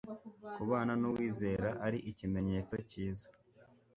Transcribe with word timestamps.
kubana 0.55 0.93
n'uwizera, 1.01 1.69
ari 1.85 1.99
ikimenyetso 2.11 2.75
cyiza 2.89 3.27